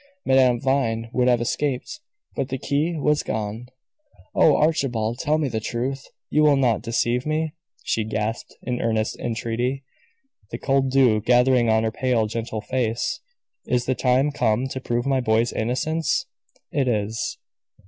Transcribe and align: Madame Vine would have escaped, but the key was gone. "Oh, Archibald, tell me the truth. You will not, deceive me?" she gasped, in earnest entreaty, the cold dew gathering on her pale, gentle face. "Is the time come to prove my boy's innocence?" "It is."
Madame 0.25 0.59
Vine 0.59 1.11
would 1.13 1.27
have 1.27 1.39
escaped, 1.41 1.99
but 2.35 2.49
the 2.49 2.57
key 2.57 2.95
was 2.97 3.21
gone. 3.21 3.67
"Oh, 4.33 4.55
Archibald, 4.57 5.19
tell 5.19 5.37
me 5.37 5.47
the 5.47 5.59
truth. 5.59 6.07
You 6.31 6.41
will 6.41 6.55
not, 6.55 6.81
deceive 6.81 7.23
me?" 7.23 7.53
she 7.83 8.03
gasped, 8.03 8.55
in 8.63 8.81
earnest 8.81 9.15
entreaty, 9.19 9.83
the 10.49 10.57
cold 10.57 10.89
dew 10.89 11.21
gathering 11.21 11.69
on 11.69 11.83
her 11.83 11.91
pale, 11.91 12.25
gentle 12.25 12.61
face. 12.61 13.19
"Is 13.67 13.85
the 13.85 13.93
time 13.93 14.31
come 14.31 14.65
to 14.69 14.81
prove 14.81 15.05
my 15.05 15.21
boy's 15.21 15.53
innocence?" 15.53 16.25
"It 16.71 16.87
is." 16.87 17.37